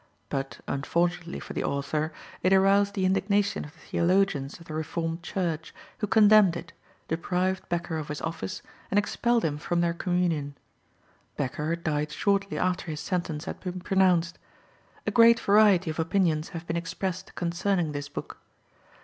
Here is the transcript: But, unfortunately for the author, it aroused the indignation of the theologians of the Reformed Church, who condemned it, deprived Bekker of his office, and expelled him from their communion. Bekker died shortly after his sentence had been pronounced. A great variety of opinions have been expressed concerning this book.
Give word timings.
But, 0.29 0.61
unfortunately 0.67 1.39
for 1.39 1.53
the 1.53 1.63
author, 1.63 2.11
it 2.41 2.53
aroused 2.53 2.95
the 2.95 3.05
indignation 3.05 3.63
of 3.63 3.73
the 3.73 3.79
theologians 3.81 4.59
of 4.59 4.65
the 4.65 4.73
Reformed 4.73 5.21
Church, 5.21 5.75
who 5.99 6.07
condemned 6.07 6.57
it, 6.57 6.73
deprived 7.07 7.69
Bekker 7.69 7.99
of 7.99 8.07
his 8.07 8.19
office, 8.21 8.63
and 8.89 8.97
expelled 8.97 9.45
him 9.45 9.59
from 9.59 9.81
their 9.81 9.93
communion. 9.93 10.55
Bekker 11.37 11.75
died 11.75 12.11
shortly 12.11 12.57
after 12.57 12.87
his 12.87 12.99
sentence 12.99 13.45
had 13.45 13.59
been 13.59 13.79
pronounced. 13.79 14.39
A 15.05 15.11
great 15.11 15.39
variety 15.39 15.91
of 15.91 15.99
opinions 15.99 16.49
have 16.49 16.65
been 16.65 16.77
expressed 16.77 17.35
concerning 17.35 17.91
this 17.91 18.09
book. 18.09 18.39